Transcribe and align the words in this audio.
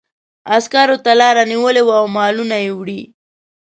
عسکرو 0.55 0.97
ته 1.05 1.11
لاره 1.21 1.43
نیولې 1.51 1.81
وه 1.85 1.95
او 2.01 2.05
مالونه 2.15 2.55
یې 2.63 2.71
وړي. 2.79 3.01